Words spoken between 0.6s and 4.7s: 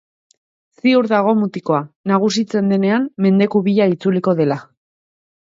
Ziur dago mutikoa, nagusitzen denean, mendeku bila itzuliko dela.